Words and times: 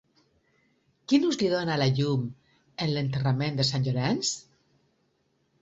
Quin 1.11 1.27
ús 1.27 1.37
li 1.41 1.49
dona 1.51 1.75
a 1.75 1.77
la 1.81 1.87
llum 1.99 2.23
en 2.87 2.95
l'Enterrament 2.97 3.61
de 3.61 3.67
sant 3.73 3.89
Llorenç? 3.89 4.37